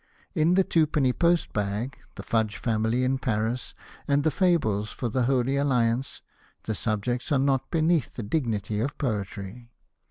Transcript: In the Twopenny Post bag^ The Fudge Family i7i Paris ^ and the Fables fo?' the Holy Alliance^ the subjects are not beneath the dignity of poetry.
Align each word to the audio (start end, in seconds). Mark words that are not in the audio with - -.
In 0.33 0.55
the 0.55 0.63
Twopenny 0.63 1.13
Post 1.13 1.53
bag^ 1.53 1.93
The 2.15 2.23
Fudge 2.23 2.57
Family 2.57 3.01
i7i 3.01 3.21
Paris 3.21 3.75
^ 3.89 3.93
and 4.07 4.23
the 4.23 4.31
Fables 4.31 4.89
fo?' 4.91 5.09
the 5.09 5.25
Holy 5.25 5.53
Alliance^ 5.57 6.21
the 6.63 6.73
subjects 6.73 7.31
are 7.31 7.37
not 7.37 7.69
beneath 7.69 8.15
the 8.15 8.23
dignity 8.23 8.79
of 8.79 8.97
poetry. 8.97 9.69